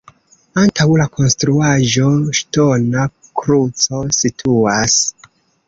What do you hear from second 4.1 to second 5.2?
situas.